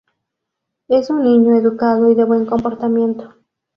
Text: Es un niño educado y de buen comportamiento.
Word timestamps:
Es 0.87 1.11
un 1.11 1.21
niño 1.23 1.53
educado 1.55 2.09
y 2.11 2.15
de 2.15 2.23
buen 2.23 2.47
comportamiento. 2.47 3.35